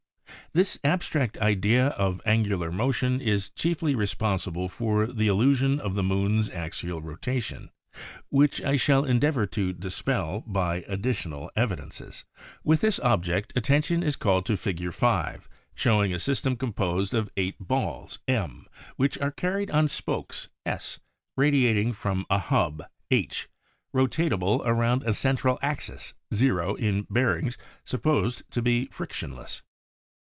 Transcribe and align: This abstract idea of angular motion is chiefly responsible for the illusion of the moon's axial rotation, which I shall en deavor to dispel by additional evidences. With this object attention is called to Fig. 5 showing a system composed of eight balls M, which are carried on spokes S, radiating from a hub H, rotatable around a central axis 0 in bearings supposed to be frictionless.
This 0.53 0.77
abstract 0.83 1.37
idea 1.37 1.87
of 1.87 2.21
angular 2.25 2.73
motion 2.73 3.21
is 3.21 3.51
chiefly 3.51 3.95
responsible 3.95 4.67
for 4.67 5.07
the 5.07 5.27
illusion 5.29 5.79
of 5.79 5.95
the 5.95 6.03
moon's 6.03 6.49
axial 6.49 6.99
rotation, 7.01 7.69
which 8.27 8.61
I 8.61 8.75
shall 8.75 9.05
en 9.05 9.21
deavor 9.21 9.49
to 9.51 9.71
dispel 9.71 10.41
by 10.45 10.83
additional 10.89 11.49
evidences. 11.55 12.25
With 12.65 12.81
this 12.81 12.99
object 12.99 13.53
attention 13.55 14.03
is 14.03 14.17
called 14.17 14.45
to 14.47 14.57
Fig. 14.57 14.91
5 14.93 15.47
showing 15.73 16.13
a 16.13 16.19
system 16.19 16.57
composed 16.57 17.13
of 17.13 17.29
eight 17.37 17.55
balls 17.57 18.19
M, 18.27 18.65
which 18.97 19.17
are 19.19 19.31
carried 19.31 19.71
on 19.71 19.87
spokes 19.87 20.49
S, 20.65 20.99
radiating 21.37 21.93
from 21.93 22.25
a 22.29 22.39
hub 22.39 22.83
H, 23.09 23.47
rotatable 23.95 24.61
around 24.65 25.03
a 25.03 25.13
central 25.13 25.59
axis 25.61 26.13
0 26.33 26.75
in 26.75 27.07
bearings 27.09 27.57
supposed 27.85 28.43
to 28.51 28.61
be 28.61 28.87
frictionless. 28.87 29.61